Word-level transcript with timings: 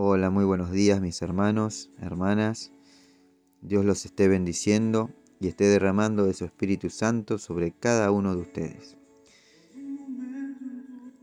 Hola, 0.00 0.30
muy 0.30 0.44
buenos 0.44 0.70
días 0.70 1.00
mis 1.00 1.20
hermanos, 1.22 1.90
hermanas. 1.98 2.70
Dios 3.62 3.84
los 3.84 4.04
esté 4.04 4.28
bendiciendo 4.28 5.10
y 5.40 5.48
esté 5.48 5.64
derramando 5.64 6.24
de 6.24 6.34
su 6.34 6.44
Espíritu 6.44 6.88
Santo 6.88 7.36
sobre 7.36 7.72
cada 7.72 8.12
uno 8.12 8.36
de 8.36 8.42
ustedes. 8.42 8.96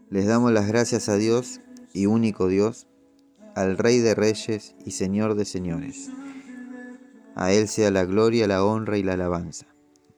Les 0.09 0.25
damos 0.25 0.51
las 0.51 0.67
gracias 0.67 1.07
a 1.07 1.15
Dios 1.15 1.61
y 1.93 2.07
único 2.07 2.49
Dios, 2.49 2.85
al 3.55 3.77
Rey 3.77 3.99
de 3.99 4.13
Reyes 4.13 4.75
y 4.85 4.91
Señor 4.91 5.35
de 5.35 5.45
Señores. 5.45 6.11
A 7.33 7.53
Él 7.53 7.69
sea 7.69 7.91
la 7.91 8.03
gloria, 8.03 8.45
la 8.45 8.65
honra 8.65 8.97
y 8.97 9.03
la 9.03 9.13
alabanza, 9.13 9.67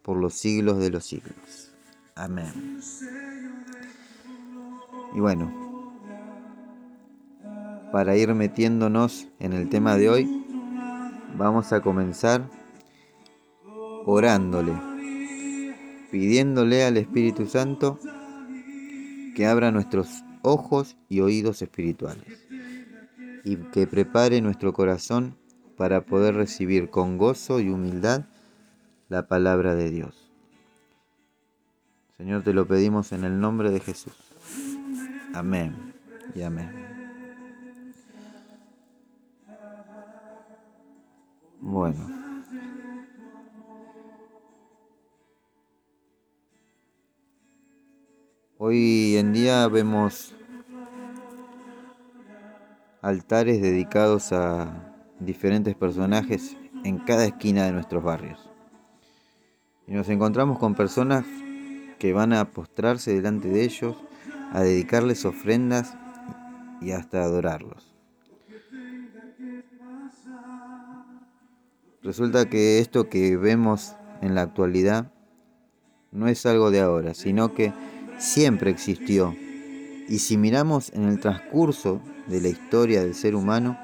por 0.01 0.17
los 0.17 0.33
siglos 0.33 0.79
de 0.79 0.89
los 0.89 1.05
siglos. 1.05 1.75
Amén. 2.15 2.79
Y 5.13 5.19
bueno, 5.19 5.66
para 7.91 8.15
ir 8.15 8.33
metiéndonos 8.33 9.27
en 9.39 9.53
el 9.53 9.69
tema 9.69 9.95
de 9.95 10.09
hoy, 10.09 10.45
vamos 11.37 11.71
a 11.73 11.81
comenzar 11.81 12.49
orándole, 14.05 14.73
pidiéndole 16.11 16.83
al 16.83 16.97
Espíritu 16.97 17.45
Santo 17.45 17.99
que 19.35 19.45
abra 19.45 19.71
nuestros 19.71 20.23
ojos 20.41 20.97
y 21.09 21.19
oídos 21.19 21.61
espirituales 21.61 22.47
y 23.43 23.55
que 23.71 23.87
prepare 23.87 24.41
nuestro 24.41 24.73
corazón 24.73 25.37
para 25.77 26.05
poder 26.05 26.35
recibir 26.35 26.89
con 26.89 27.17
gozo 27.17 27.59
y 27.59 27.69
humildad 27.69 28.25
la 29.09 29.27
palabra 29.27 29.75
de 29.75 29.89
Dios. 29.89 30.31
Señor, 32.17 32.43
te 32.43 32.53
lo 32.53 32.67
pedimos 32.67 33.11
en 33.11 33.23
el 33.23 33.39
nombre 33.39 33.69
de 33.69 33.79
Jesús. 33.79 34.15
Amén 35.33 35.93
y 36.33 36.41
amén. 36.41 36.86
Bueno. 41.61 42.17
Hoy 48.59 49.17
en 49.17 49.33
día 49.33 49.67
vemos 49.67 50.35
altares 53.01 53.61
dedicados 53.61 54.31
a 54.33 54.93
diferentes 55.19 55.75
personajes 55.75 56.57
en 56.83 56.97
cada 56.99 57.25
esquina 57.25 57.65
de 57.65 57.71
nuestros 57.71 58.03
barrios. 58.03 58.49
Y 59.87 59.93
nos 59.93 60.09
encontramos 60.09 60.59
con 60.59 60.75
personas 60.75 61.25
que 61.99 62.13
van 62.13 62.33
a 62.33 62.51
postrarse 62.51 63.13
delante 63.13 63.47
de 63.47 63.63
ellos, 63.63 63.95
a 64.51 64.61
dedicarles 64.61 65.25
ofrendas 65.25 65.95
y 66.81 66.91
hasta 66.91 67.23
adorarlos. 67.23 67.96
Resulta 72.07 72.49
que 72.49 72.79
esto 72.79 73.09
que 73.09 73.35
vemos 73.35 73.97
en 74.21 74.33
la 74.33 74.43
actualidad 74.43 75.11
no 76.13 76.29
es 76.29 76.45
algo 76.45 76.71
de 76.71 76.79
ahora, 76.79 77.13
sino 77.13 77.53
que 77.53 77.73
siempre 78.17 78.71
existió. 78.71 79.35
Y 80.07 80.19
si 80.19 80.37
miramos 80.37 80.89
en 80.93 81.03
el 81.03 81.19
transcurso 81.19 81.99
de 82.27 82.39
la 82.39 82.47
historia 82.47 83.01
del 83.01 83.13
ser 83.13 83.35
humano, 83.35 83.77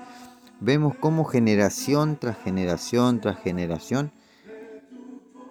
vemos 0.61 0.95
cómo 0.95 1.25
generación 1.25 2.17
tras 2.17 2.37
generación 2.37 3.19
tras 3.19 3.41
generación 3.41 4.13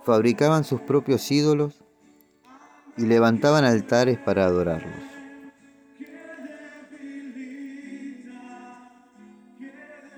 fabricaban 0.07 0.64
sus 0.64 0.81
propios 0.81 1.31
ídolos 1.31 1.84
y 2.97 3.03
levantaban 3.03 3.64
altares 3.64 4.19
para 4.19 4.47
adorarlos. 4.47 4.95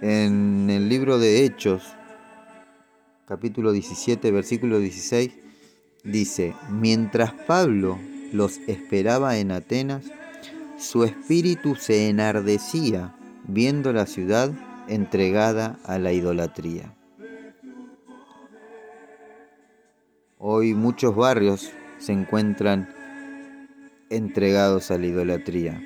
En 0.01 0.71
el 0.71 0.89
libro 0.89 1.19
de 1.19 1.45
Hechos, 1.45 1.97
capítulo 3.27 3.73
17, 3.73 4.31
versículo 4.31 4.79
16, 4.79 5.33
dice, 6.05 6.55
mientras 6.71 7.33
Pablo 7.33 7.99
los 8.33 8.59
esperaba 8.67 9.39
en 9.39 9.51
Atenas, 9.51 10.05
su 10.79 11.05
espíritu 11.05 11.75
se 11.77 12.09
enardecía 12.09 13.15
viendo 13.47 13.93
la 13.93 14.07
ciudad 14.07 14.53
entregada 14.89 15.79
a 15.85 15.99
la 15.99 16.13
idolatría. 16.13 16.95
Hoy 20.39 20.75
muchos 20.75 21.17
barrios 21.17 21.73
se 21.99 22.13
encuentran 22.13 22.93
entregados 24.11 24.91
a 24.91 24.99
la 24.99 25.07
idolatría. 25.07 25.83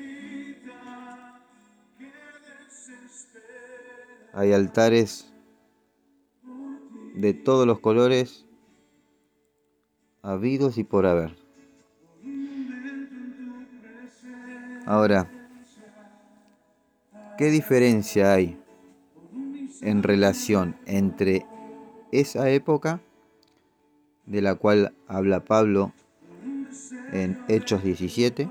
Hay 4.33 4.53
altares 4.53 5.28
de 7.19 7.35
todos 7.35 7.67
los 7.67 7.81
colores 7.81 8.47
habidos 10.23 10.79
y 10.79 10.85
por 10.85 11.05
haber. 11.05 11.37
Ahora, 14.87 15.29
¿qué 17.37 17.47
diferencia 17.47 18.33
hay 18.33 18.57
en 19.81 20.05
relación 20.05 20.77
entre 20.87 21.45
esa 22.13 22.51
época 22.51 23.01
de 24.27 24.41
la 24.41 24.55
cual 24.55 24.95
habla 25.09 25.45
Pablo 25.45 25.93
en 27.13 27.37
Hechos 27.49 27.83
17 27.83 28.49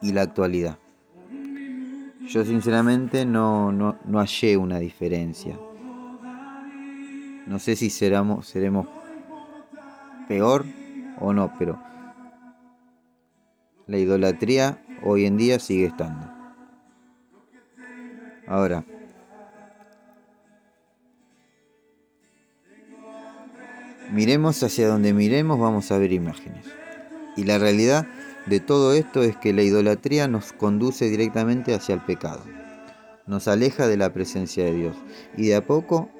y 0.00 0.12
la 0.12 0.22
actualidad? 0.22 0.78
Yo 2.28 2.44
sinceramente 2.44 3.24
no, 3.24 3.70
no, 3.70 3.98
no 4.04 4.18
hallé 4.18 4.56
una 4.56 4.78
diferencia. 4.78 5.58
No 7.46 7.58
sé 7.60 7.76
si 7.76 7.90
seremos, 7.90 8.48
seremos 8.48 8.88
peor 10.26 10.64
o 11.20 11.32
no, 11.32 11.52
pero 11.58 11.80
la 13.86 13.98
idolatría 13.98 14.82
hoy 15.02 15.26
en 15.26 15.36
día 15.36 15.60
sigue 15.60 15.86
estando. 15.86 16.28
Ahora, 18.48 18.84
miremos 24.10 24.62
hacia 24.62 24.88
donde 24.88 25.12
miremos, 25.12 25.58
vamos 25.58 25.92
a 25.92 25.98
ver 25.98 26.12
imágenes. 26.12 26.66
Y 27.36 27.44
la 27.44 27.58
realidad 27.58 28.06
de 28.46 28.60
todo 28.60 28.92
esto 28.92 29.24
es 29.24 29.36
que 29.36 29.52
la 29.52 29.62
idolatría 29.62 30.28
nos 30.28 30.52
conduce 30.52 31.10
directamente 31.10 31.74
hacia 31.74 31.96
el 31.96 32.00
pecado, 32.00 32.44
nos 33.26 33.48
aleja 33.48 33.88
de 33.88 33.96
la 33.96 34.12
presencia 34.12 34.64
de 34.64 34.72
Dios 34.72 34.96
y 35.36 35.48
de 35.48 35.56
a 35.56 35.66
poco 35.66 36.10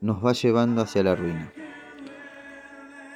nos 0.00 0.24
va 0.24 0.32
llevando 0.32 0.82
hacia 0.82 1.02
la 1.02 1.16
ruina. 1.16 1.52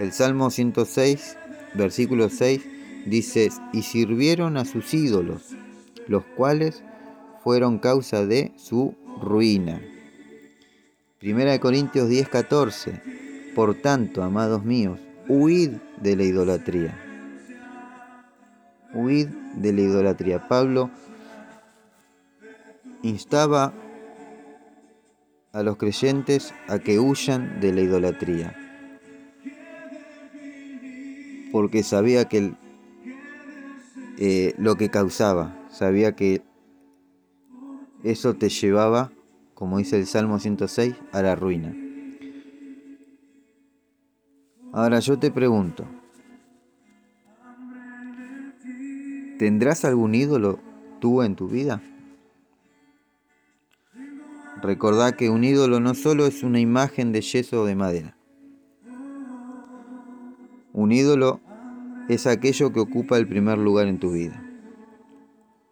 El 0.00 0.12
Salmo 0.12 0.50
106, 0.50 1.38
versículo 1.74 2.28
6, 2.28 2.66
dice, 3.06 3.50
y 3.72 3.82
sirvieron 3.82 4.56
a 4.56 4.64
sus 4.64 4.92
ídolos, 4.92 5.56
los 6.08 6.24
cuales 6.36 6.82
fueron 7.44 7.78
causa 7.78 8.26
de 8.26 8.52
su 8.56 8.96
ruina. 9.22 9.80
Primera 11.20 11.52
de 11.52 11.60
Corintios 11.60 12.08
10, 12.08 12.28
14, 12.28 13.00
por 13.54 13.76
tanto, 13.76 14.24
amados 14.24 14.64
míos, 14.64 14.98
huid 15.28 15.70
de 16.02 16.16
la 16.16 16.24
idolatría 16.24 17.05
huid 18.92 19.28
de 19.54 19.72
la 19.72 19.80
idolatría. 19.80 20.48
Pablo 20.48 20.90
instaba 23.02 23.72
a 25.52 25.62
los 25.62 25.76
creyentes 25.76 26.52
a 26.68 26.78
que 26.78 26.98
huyan 26.98 27.60
de 27.60 27.72
la 27.72 27.80
idolatría, 27.80 28.54
porque 31.52 31.82
sabía 31.82 32.26
que 32.26 32.52
eh, 34.18 34.54
lo 34.58 34.76
que 34.76 34.90
causaba, 34.90 35.56
sabía 35.70 36.14
que 36.16 36.42
eso 38.02 38.34
te 38.34 38.48
llevaba, 38.48 39.12
como 39.54 39.78
dice 39.78 39.96
el 39.98 40.06
Salmo 40.06 40.38
106, 40.38 40.94
a 41.12 41.22
la 41.22 41.34
ruina. 41.34 41.74
Ahora 44.72 45.00
yo 45.00 45.18
te 45.18 45.30
pregunto, 45.30 45.86
¿Tendrás 49.38 49.84
algún 49.84 50.14
ídolo 50.14 50.58
tú 50.98 51.22
en 51.22 51.36
tu 51.36 51.48
vida? 51.48 51.82
Recordá 54.62 55.12
que 55.12 55.28
un 55.28 55.44
ídolo 55.44 55.78
no 55.78 55.94
solo 55.94 56.26
es 56.26 56.42
una 56.42 56.58
imagen 56.58 57.12
de 57.12 57.20
yeso 57.20 57.62
o 57.62 57.66
de 57.66 57.74
madera. 57.74 58.16
Un 60.72 60.90
ídolo 60.90 61.40
es 62.08 62.26
aquello 62.26 62.72
que 62.72 62.80
ocupa 62.80 63.18
el 63.18 63.28
primer 63.28 63.58
lugar 63.58 63.88
en 63.88 63.98
tu 63.98 64.12
vida. 64.12 64.42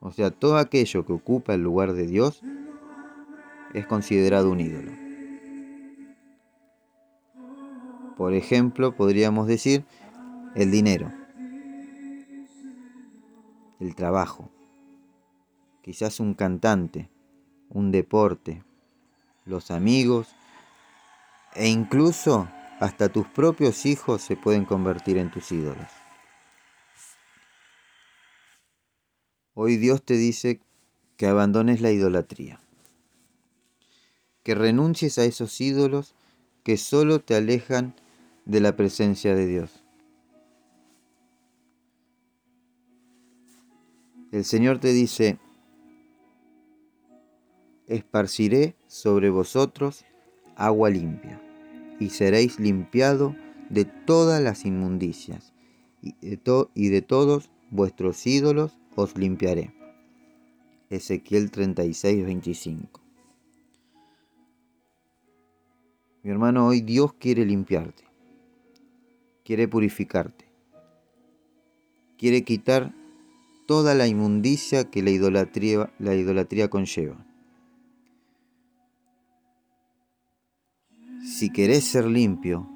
O 0.01 0.13
sea, 0.13 0.31
todo 0.31 0.59
aquello 0.59 1.07
que 1.07 1.15
ocupa 1.15 1.55
el 1.55 1.63
lugar 1.63 1.95
de 1.95 2.07
Dios 2.07 2.43
es 3.73 3.87
considerado 3.87 4.51
un 4.51 4.61
ídolo. 4.61 4.93
Por 8.19 8.35
ejemplo, 8.35 8.95
podríamos 8.95 9.47
decir 9.47 9.85
el 10.55 10.71
dinero 10.71 11.11
el 13.85 13.95
trabajo, 13.95 14.51
quizás 15.83 16.19
un 16.21 16.35
cantante, 16.35 17.11
un 17.69 17.91
deporte, 17.93 18.65
los 19.45 19.71
amigos 19.71 20.29
e 21.55 21.69
incluso 21.69 22.49
hasta 22.81 23.11
tus 23.11 23.27
propios 23.29 23.87
hijos 23.87 24.23
se 24.23 24.37
pueden 24.37 24.65
convertir 24.65 25.19
en 25.19 25.31
tus 25.31 25.53
ídolos. 25.53 25.89
Hoy 29.55 29.77
Dios 29.77 30.03
te 30.03 30.15
dice 30.15 30.61
que 31.17 31.27
abandones 31.27 31.81
la 31.81 31.93
idolatría, 31.93 32.61
que 34.43 34.55
renuncies 34.55 35.19
a 35.19 35.25
esos 35.25 35.61
ídolos 35.61 36.15
que 36.65 36.77
solo 36.77 37.21
te 37.21 37.37
alejan 37.37 37.95
de 38.47 38.61
la 38.61 38.75
presencia 38.75 39.35
de 39.35 39.47
Dios. 39.47 39.84
El 44.35 44.45
Señor 44.45 44.81
te 44.81 44.93
dice, 44.93 45.39
esparciré 47.87 48.75
sobre 48.89 49.31
vosotros 49.31 50.05
agua 50.57 50.91
limpia, 50.91 51.41
y 52.01 52.11
seréis 52.11 52.59
limpiado 52.59 53.37
de 53.71 53.85
todas 53.85 54.43
las 54.43 54.65
inmundicias, 54.65 55.53
y 56.03 56.15
de, 56.21 56.67
y 56.75 56.89
de 56.89 57.01
todos 57.01 57.53
vuestros 57.71 58.27
ídolos 58.27 58.77
os 58.97 59.17
limpiaré. 59.17 59.73
Ezequiel 60.91 61.53
36, 61.53 62.25
25. 62.25 63.01
Mi 66.25 66.31
hermano, 66.33 66.67
hoy 66.67 66.81
Dios 66.81 67.13
quiere 67.13 67.47
limpiarte, 67.47 68.03
quiere 69.45 69.69
purificarte, 69.69 70.47
quiere 72.19 72.43
quitar 72.43 72.93
toda 73.67 73.95
la 73.95 74.07
inmundicia 74.07 74.91
que 74.91 75.03
la 75.03 75.11
idolatría, 75.11 75.91
la 75.99 76.15
idolatría 76.15 76.69
conlleva. 76.69 77.17
Si 81.25 81.51
querés 81.51 81.85
ser 81.85 82.05
limpio, 82.05 82.69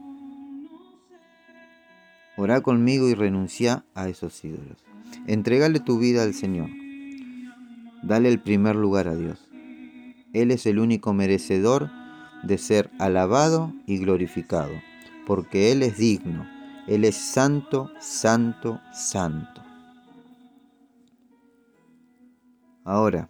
orá 2.37 2.61
conmigo 2.61 3.08
y 3.08 3.14
renuncia 3.14 3.85
a 3.94 4.08
esos 4.08 4.44
ídolos. 4.44 4.79
Entregale 5.26 5.81
tu 5.81 5.99
vida 5.99 6.23
al 6.23 6.35
Señor. 6.35 6.70
Dale 8.02 8.29
el 8.29 8.40
primer 8.40 8.76
lugar 8.76 9.08
a 9.08 9.17
Dios. 9.17 9.49
Él 10.32 10.50
es 10.50 10.67
el 10.67 10.79
único 10.79 11.12
merecedor 11.12 11.90
de 12.43 12.58
ser 12.58 12.90
alabado 12.99 13.73
y 13.87 13.99
glorificado, 13.99 14.73
porque 15.26 15.73
Él 15.73 15.82
es 15.82 15.99
digno. 15.99 16.46
Él 16.87 17.05
es 17.05 17.17
santo, 17.17 17.90
santo, 18.00 18.81
santo. 18.93 19.68
Ahora, 22.88 23.29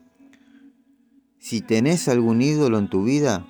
si 1.40 1.62
tenés 1.62 2.06
algún 2.06 2.42
ídolo 2.42 2.78
en 2.78 2.88
tu 2.88 3.02
vida, 3.02 3.44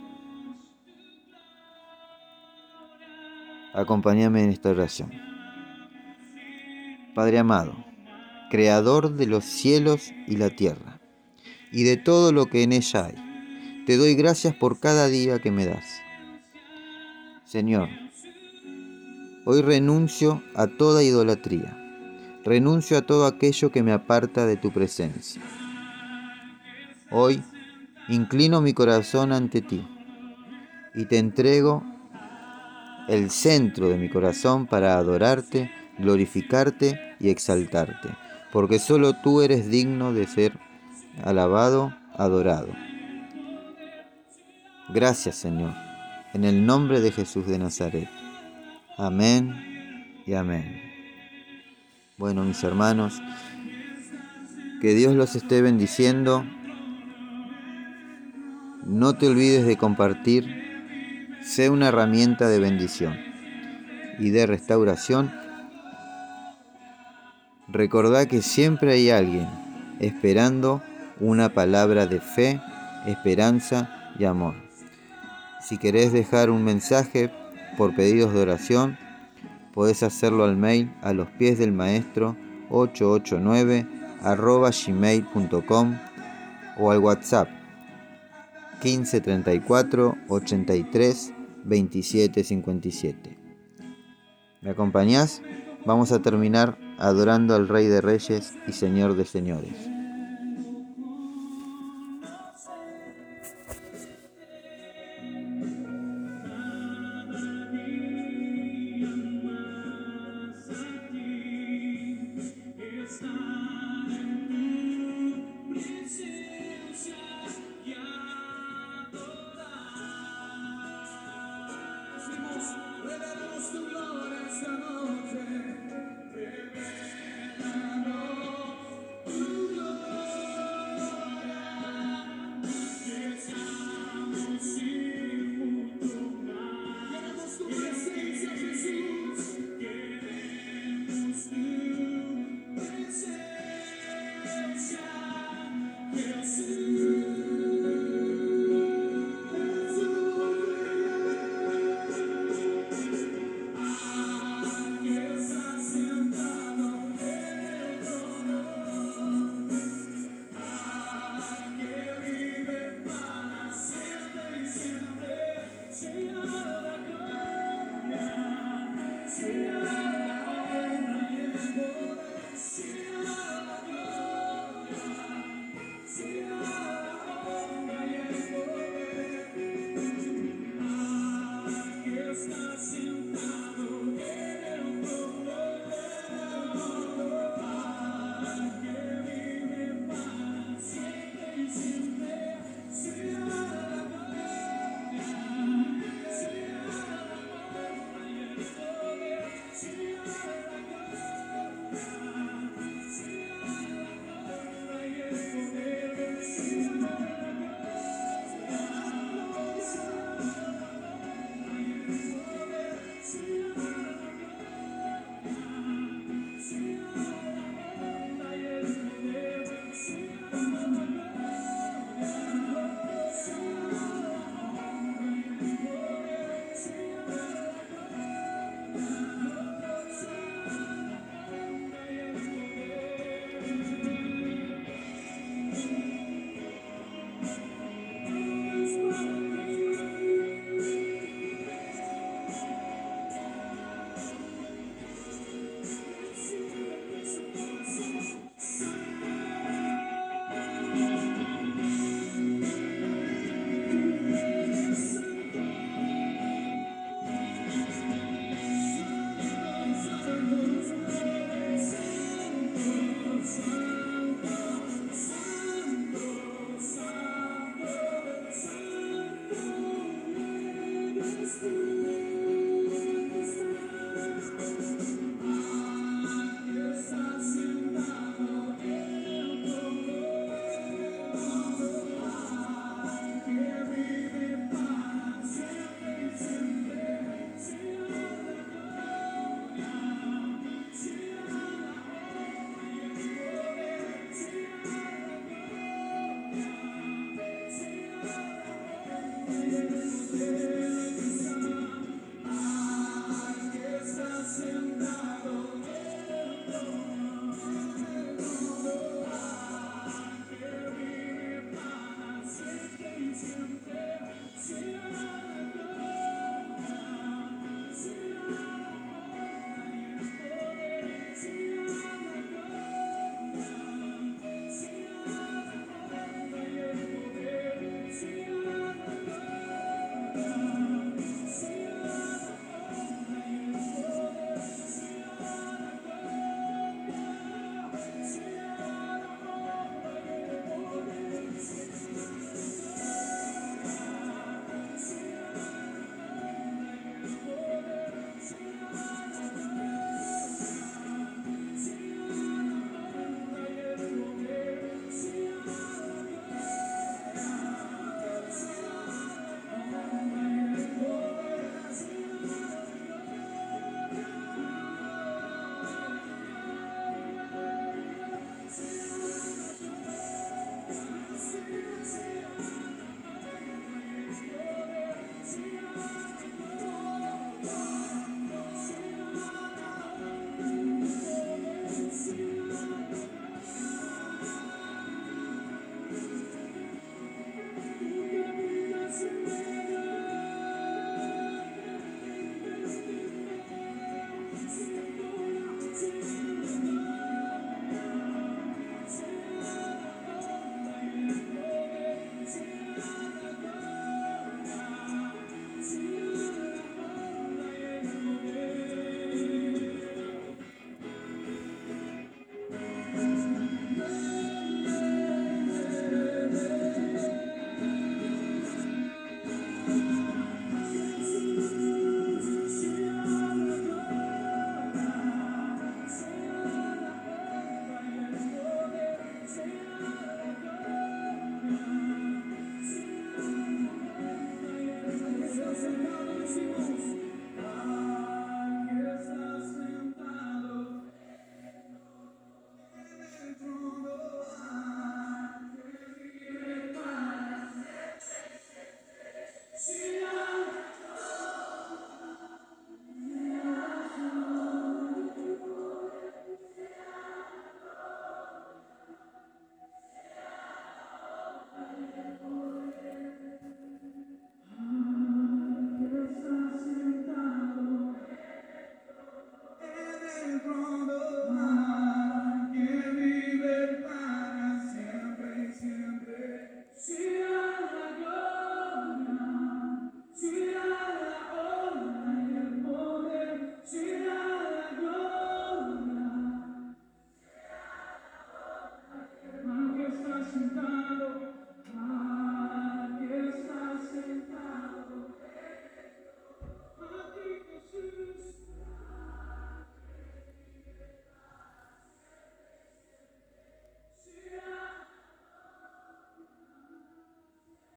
acompáñame 3.75 4.43
en 4.43 4.49
esta 4.49 4.70
oración. 4.70 5.10
Padre 7.14 7.38
amado, 7.38 7.75
Creador 8.50 9.16
de 9.16 9.26
los 9.26 9.44
cielos 9.44 10.14
y 10.26 10.38
la 10.38 10.49
tierra, 10.49 10.99
y 11.72 11.82
de 11.82 11.99
todo 11.99 12.32
lo 12.32 12.46
que 12.46 12.62
en 12.62 12.72
ella 12.72 13.05
hay, 13.05 13.84
te 13.84 13.99
doy 13.99 14.14
gracias 14.14 14.55
por 14.55 14.81
cada 14.81 15.08
día 15.08 15.40
que 15.40 15.50
me 15.50 15.66
das. 15.66 16.00
Señor, 17.44 17.90
hoy 19.44 19.60
renuncio 19.60 20.43
a 20.55 20.69
toda 20.69 21.02
idolatría, 21.02 21.76
renuncio 22.46 22.96
a 22.96 23.02
todo 23.02 23.26
aquello 23.26 23.70
que 23.70 23.82
me 23.82 23.93
aparta 23.93 24.46
de 24.46 24.56
tu 24.56 24.72
presencia. 24.72 25.43
Hoy 27.10 27.43
inclino 28.08 28.60
mi 28.60 28.75
corazón 28.75 29.32
ante 29.32 29.62
ti 29.62 29.87
y 30.94 31.06
te 31.06 31.19
entrego 31.19 31.82
el 33.08 33.31
centro 33.31 33.88
de 33.88 33.96
mi 33.96 34.10
corazón 34.10 34.66
para 34.66 34.99
adorarte, 34.99 35.70
glorificarte 35.99 37.16
y 37.19 37.31
exaltarte, 37.31 38.10
porque 38.52 38.78
solo 38.78 39.14
tú 39.14 39.40
eres 39.40 39.70
digno 39.70 40.12
de 40.12 40.26
ser 40.26 40.58
alabado, 41.25 41.94
adorado. 42.14 42.69
Gracias 44.90 45.37
Señor, 45.37 45.72
en 46.34 46.44
el 46.44 46.66
nombre 46.66 47.00
de 47.00 47.10
Jesús 47.10 47.46
de 47.46 47.58
Nazaret. 47.58 48.08
Amén 48.99 49.55
y 50.26 50.34
amén. 50.34 50.82
Bueno, 52.19 52.44
mis 52.44 52.62
hermanos, 52.64 53.22
que 54.82 54.94
Dios 54.94 55.14
los 55.14 55.37
esté 55.37 55.62
bendiciendo 55.62 56.44
no 58.88 59.14
te 59.17 59.29
olvides 59.29 59.67
de 59.67 59.76
compartir, 59.76 61.37
sé 61.43 61.69
una 61.69 61.88
herramienta 61.88 62.49
de 62.49 62.58
bendición 62.58 63.19
y 64.19 64.31
de 64.31 64.46
restauración. 64.46 65.31
Recordá 67.69 68.26
que 68.26 68.40
siempre 68.40 68.94
hay 68.94 69.11
alguien 69.11 69.46
esperando 70.00 70.82
una 71.20 71.50
palabra 71.50 72.06
de 72.06 72.20
fe, 72.20 72.62
esperanza 73.06 74.11
y 74.19 74.25
amor. 74.25 74.55
Si 75.61 75.76
querés 75.76 76.12
dejar 76.12 76.49
un 76.49 76.64
mensaje 76.64 77.31
por 77.76 77.94
pedidos 77.94 78.32
de 78.32 78.41
oración, 78.41 78.96
podés 79.75 80.02
hacerlo 80.02 80.44
al 80.44 80.56
mail 80.56 80.91
a 81.02 81.12
los 81.12 81.29
pies 81.29 81.58
del 81.58 81.73
maestro 81.73 82.37
889 82.70 83.87
gmail.com 84.87 85.99
o 86.79 86.91
al 86.91 86.99
WhatsApp 86.99 87.57
15 88.81 89.21
34 89.21 90.17
83 90.29 91.35
27 91.65 92.45
57. 92.45 93.39
¿Me 94.63 94.71
acompañás? 94.71 95.43
Vamos 95.85 96.13
a 96.13 96.21
terminar 96.23 96.79
adorando 96.99 97.55
al 97.55 97.69
Rey 97.69 97.87
de 97.87 98.01
Reyes 98.01 98.55
y 98.67 98.73
Señor 98.73 99.17
de 99.17 99.25
Señores. 99.25 99.98